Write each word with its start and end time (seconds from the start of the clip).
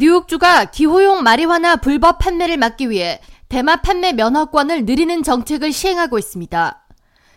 뉴욕주가 0.00 0.64
기호용 0.64 1.22
마리화나 1.22 1.76
불법 1.76 2.20
판매를 2.20 2.56
막기 2.56 2.88
위해 2.88 3.20
대마 3.50 3.82
판매 3.82 4.14
면허권을 4.14 4.86
늘리는 4.86 5.22
정책을 5.22 5.74
시행하고 5.74 6.18
있습니다. 6.18 6.86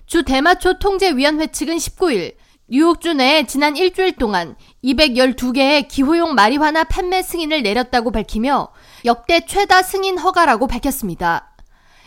주 0.05 0.23
대마초 0.23 0.79
통제위원회 0.79 1.47
측은 1.47 1.75
19일 1.75 2.35
뉴욕주 2.69 3.15
내에 3.15 3.45
지난 3.47 3.75
일주일 3.75 4.13
동안 4.13 4.55
212개의 4.81 5.89
기호용 5.89 6.35
마리화나 6.35 6.85
판매 6.85 7.21
승인을 7.21 7.63
내렸다고 7.63 8.11
밝히며 8.11 8.69
역대 9.03 9.45
최다 9.45 9.83
승인 9.83 10.17
허가라고 10.17 10.67
밝혔습니다. 10.67 11.53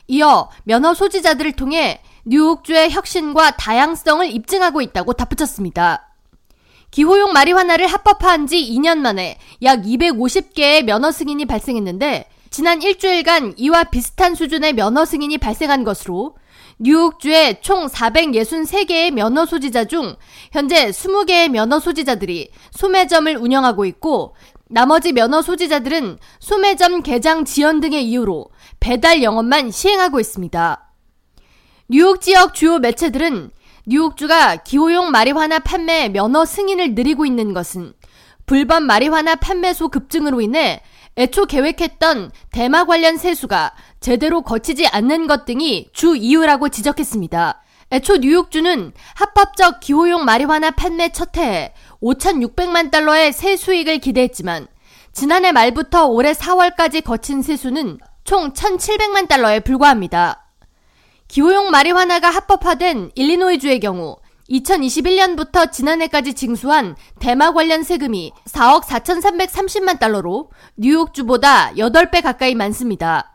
이어 0.06 0.48
면허 0.64 0.94
소지자들을 0.94 1.52
통해 1.52 2.00
뉴욕주의 2.24 2.90
혁신과 2.92 3.56
다양성을 3.58 4.30
입증하고 4.30 4.80
있다고 4.80 5.12
덧붙였습니다. 5.12 6.15
기호용 6.96 7.34
마리화나를 7.34 7.88
합법화한 7.88 8.46
지 8.46 8.56
2년 8.56 9.00
만에 9.00 9.36
약 9.60 9.82
250개의 9.82 10.82
면허 10.82 11.12
승인이 11.12 11.44
발생했는데 11.44 12.26
지난 12.48 12.80
일주일간 12.80 13.56
이와 13.58 13.84
비슷한 13.84 14.34
수준의 14.34 14.72
면허 14.72 15.04
승인이 15.04 15.36
발생한 15.36 15.84
것으로 15.84 16.38
뉴욕주의 16.78 17.60
총 17.60 17.86
463개의 17.88 19.10
면허 19.10 19.44
소지자 19.44 19.84
중 19.84 20.16
현재 20.52 20.88
20개의 20.88 21.50
면허 21.50 21.80
소지자들이 21.80 22.48
소매점을 22.70 23.36
운영하고 23.36 23.84
있고 23.84 24.34
나머지 24.70 25.12
면허 25.12 25.42
소지자들은 25.42 26.16
소매점 26.40 27.02
개장 27.02 27.44
지연 27.44 27.80
등의 27.80 28.08
이유로 28.08 28.46
배달 28.80 29.22
영업만 29.22 29.70
시행하고 29.70 30.18
있습니다. 30.18 30.82
뉴욕 31.88 32.22
지역 32.22 32.54
주요 32.54 32.78
매체들은 32.78 33.50
뉴욕주가 33.88 34.56
기호용 34.56 35.12
마리화나 35.12 35.60
판매 35.60 36.08
면허 36.08 36.44
승인을 36.44 36.96
늘리고 36.96 37.24
있는 37.24 37.54
것은 37.54 37.92
불법 38.44 38.82
마리화나 38.82 39.36
판매소 39.36 39.90
급증으로 39.90 40.40
인해 40.40 40.82
애초 41.16 41.46
계획했던 41.46 42.32
대마 42.50 42.84
관련 42.84 43.16
세수가 43.16 43.74
제대로 44.00 44.42
거치지 44.42 44.88
않는 44.88 45.28
것 45.28 45.44
등이 45.44 45.90
주 45.92 46.16
이유라고 46.16 46.68
지적했습니다. 46.68 47.62
애초 47.92 48.16
뉴욕주는 48.16 48.92
합법적 49.14 49.78
기호용 49.78 50.24
마리화나 50.24 50.72
판매 50.72 51.10
첫 51.10 51.36
해에 51.36 51.72
5,600만 52.02 52.90
달러의 52.90 53.32
세수익을 53.32 53.98
기대했지만 53.98 54.66
지난해 55.12 55.52
말부터 55.52 56.06
올해 56.06 56.32
4월까지 56.32 57.04
거친 57.04 57.40
세수는 57.40 57.98
총 58.24 58.52
1,700만 58.52 59.28
달러에 59.28 59.60
불과합니다. 59.60 60.45
기호용 61.28 61.70
마리화나가 61.70 62.30
합법화된 62.30 63.10
일리노이주의 63.14 63.80
경우 63.80 64.16
2021년부터 64.48 65.70
지난해까지 65.70 66.34
징수한 66.34 66.94
대마 67.18 67.52
관련 67.52 67.82
세금이 67.82 68.32
4억 68.48 68.84
4,330만 68.84 69.98
달러로 69.98 70.50
뉴욕주보다 70.76 71.72
8배 71.72 72.22
가까이 72.22 72.54
많습니다. 72.54 73.32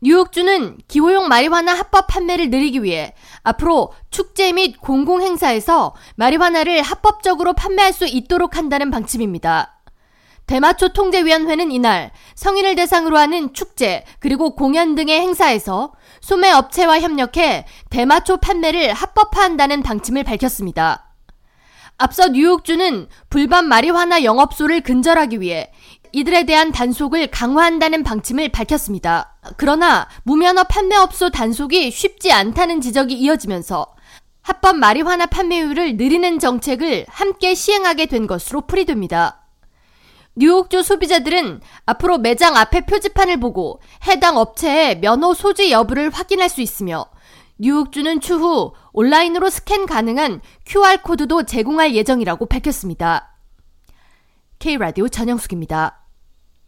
뉴욕주는 0.00 0.78
기호용 0.86 1.28
마리화나 1.28 1.74
합법 1.74 2.06
판매를 2.06 2.50
늘리기 2.50 2.84
위해 2.84 3.14
앞으로 3.42 3.92
축제 4.10 4.52
및 4.52 4.80
공공행사에서 4.80 5.94
마리화나를 6.14 6.82
합법적으로 6.82 7.52
판매할 7.52 7.92
수 7.92 8.06
있도록 8.06 8.56
한다는 8.56 8.90
방침입니다. 8.90 9.77
대마초 10.48 10.88
통제위원회는 10.94 11.70
이날 11.70 12.10
성인을 12.34 12.74
대상으로 12.74 13.18
하는 13.18 13.52
축제 13.52 14.04
그리고 14.18 14.56
공연 14.56 14.94
등의 14.94 15.20
행사에서 15.20 15.92
소매 16.22 16.50
업체와 16.50 17.00
협력해 17.00 17.66
대마초 17.90 18.38
판매를 18.38 18.94
합법화한다는 18.94 19.82
방침을 19.82 20.24
밝혔습니다. 20.24 21.14
앞서 21.98 22.28
뉴욕주는 22.28 23.08
불법 23.28 23.66
마리화나 23.66 24.24
영업소를 24.24 24.80
근절하기 24.80 25.40
위해 25.40 25.70
이들에 26.12 26.44
대한 26.44 26.72
단속을 26.72 27.26
강화한다는 27.26 28.02
방침을 28.02 28.48
밝혔습니다. 28.48 29.36
그러나 29.58 30.08
무면허 30.22 30.64
판매업소 30.64 31.28
단속이 31.28 31.90
쉽지 31.90 32.32
않다는 32.32 32.80
지적이 32.80 33.16
이어지면서 33.16 33.86
합법 34.40 34.76
마리화나 34.76 35.26
판매율을 35.26 35.98
늘리는 35.98 36.38
정책을 36.38 37.04
함께 37.10 37.54
시행하게 37.54 38.06
된 38.06 38.26
것으로 38.26 38.62
풀이됩니다. 38.62 39.47
뉴욕주 40.38 40.84
소비자들은 40.84 41.60
앞으로 41.84 42.18
매장 42.18 42.56
앞에 42.56 42.82
표지판을 42.82 43.40
보고 43.40 43.80
해당 44.06 44.36
업체의 44.36 45.00
면허 45.00 45.34
소지 45.34 45.72
여부를 45.72 46.10
확인할 46.10 46.48
수 46.48 46.60
있으며 46.60 47.06
뉴욕주는 47.58 48.20
추후 48.20 48.72
온라인으로 48.92 49.50
스캔 49.50 49.86
가능한 49.86 50.40
QR코드도 50.64 51.42
제공할 51.42 51.92
예정이라고 51.96 52.46
밝혔습니다. 52.46 53.36
K라디오 54.60 55.08
전영숙입니다. 55.08 56.07